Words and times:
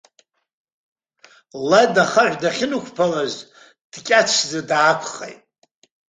Лад, 1.69 1.95
ахаҳә 2.03 2.35
дахьнықәԥалаз, 2.41 3.33
дкьацәӡа 3.91 4.61
даақәхеит. 4.69 5.41